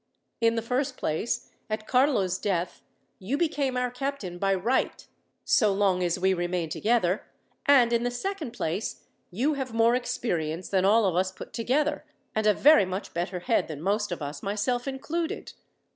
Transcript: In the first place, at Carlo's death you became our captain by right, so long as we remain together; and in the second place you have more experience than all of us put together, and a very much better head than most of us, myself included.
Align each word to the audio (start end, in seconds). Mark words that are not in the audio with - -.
In 0.39 0.55
the 0.55 0.63
first 0.63 0.97
place, 0.97 1.51
at 1.69 1.85
Carlo's 1.87 2.39
death 2.39 2.81
you 3.19 3.37
became 3.37 3.77
our 3.77 3.91
captain 3.91 4.39
by 4.39 4.55
right, 4.55 5.05
so 5.45 5.71
long 5.71 6.01
as 6.01 6.17
we 6.17 6.33
remain 6.33 6.69
together; 6.69 7.27
and 7.67 7.93
in 7.93 8.01
the 8.01 8.09
second 8.09 8.49
place 8.49 9.03
you 9.29 9.53
have 9.53 9.75
more 9.75 9.93
experience 9.93 10.69
than 10.69 10.85
all 10.85 11.05
of 11.05 11.15
us 11.15 11.31
put 11.31 11.53
together, 11.53 12.03
and 12.33 12.47
a 12.47 12.53
very 12.55 12.83
much 12.85 13.13
better 13.13 13.41
head 13.41 13.67
than 13.67 13.79
most 13.79 14.11
of 14.11 14.23
us, 14.23 14.41
myself 14.41 14.87
included. 14.87 15.53